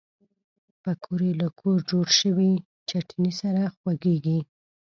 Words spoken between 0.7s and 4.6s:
پکورې له کور جوړ شوي چټني سره خوږېږي